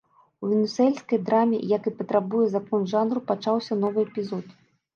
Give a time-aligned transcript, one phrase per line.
[0.45, 4.45] У венесуэльскай драме, як і патрабуе закон жанру, пачаўся новы эпізод.